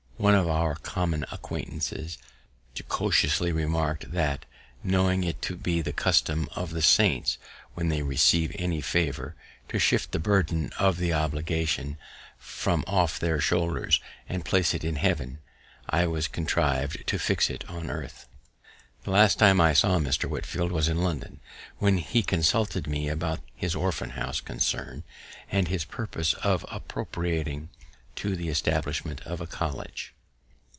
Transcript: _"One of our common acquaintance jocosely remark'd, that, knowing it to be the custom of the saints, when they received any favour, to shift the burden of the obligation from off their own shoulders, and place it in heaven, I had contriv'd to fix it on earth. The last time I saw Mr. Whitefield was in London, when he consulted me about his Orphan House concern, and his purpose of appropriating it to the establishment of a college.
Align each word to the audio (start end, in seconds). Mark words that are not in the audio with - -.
_"One 0.23 0.35
of 0.35 0.47
our 0.47 0.75
common 0.75 1.25
acquaintance 1.31 1.91
jocosely 2.75 3.51
remark'd, 3.51 4.11
that, 4.11 4.45
knowing 4.83 5.23
it 5.23 5.41
to 5.41 5.55
be 5.55 5.81
the 5.81 5.93
custom 5.93 6.47
of 6.55 6.69
the 6.69 6.83
saints, 6.83 7.39
when 7.73 7.89
they 7.89 8.03
received 8.03 8.55
any 8.59 8.81
favour, 8.81 9.35
to 9.69 9.79
shift 9.79 10.11
the 10.11 10.19
burden 10.19 10.71
of 10.77 10.97
the 10.97 11.11
obligation 11.11 11.97
from 12.37 12.83
off 12.85 13.17
their 13.17 13.33
own 13.37 13.39
shoulders, 13.39 13.99
and 14.29 14.45
place 14.45 14.75
it 14.75 14.83
in 14.83 14.97
heaven, 14.97 15.39
I 15.89 16.01
had 16.01 16.09
contriv'd 16.31 17.07
to 17.07 17.17
fix 17.17 17.49
it 17.49 17.67
on 17.67 17.89
earth. 17.89 18.27
The 19.05 19.09
last 19.09 19.39
time 19.39 19.59
I 19.59 19.73
saw 19.73 19.97
Mr. 19.97 20.29
Whitefield 20.29 20.71
was 20.71 20.87
in 20.87 21.01
London, 21.01 21.39
when 21.79 21.97
he 21.97 22.21
consulted 22.21 22.85
me 22.85 23.09
about 23.09 23.39
his 23.55 23.73
Orphan 23.73 24.11
House 24.11 24.39
concern, 24.39 25.03
and 25.51 25.67
his 25.67 25.83
purpose 25.83 26.35
of 26.35 26.63
appropriating 26.69 27.69
it 27.75 27.77
to 28.13 28.35
the 28.35 28.49
establishment 28.49 29.21
of 29.21 29.39
a 29.39 29.47
college. 29.47 30.13